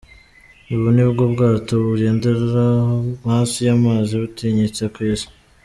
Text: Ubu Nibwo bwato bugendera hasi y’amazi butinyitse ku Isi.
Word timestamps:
Ubu 0.73 0.87
Nibwo 0.95 1.23
bwato 1.33 1.73
bugendera 1.85 2.65
hasi 3.29 3.57
y’amazi 3.67 4.11
butinyitse 4.21 4.83
ku 4.95 4.99
Isi. 5.13 5.27